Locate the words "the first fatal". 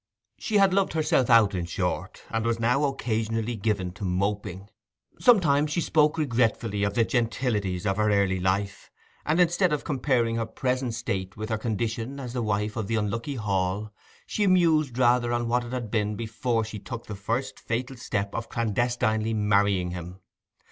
17.05-17.95